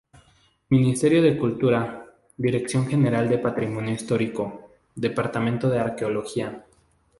[0.69, 6.65] Ministerio de Cultura, Dirección General de Patrimonio Histórico, Departamento de Arqueología.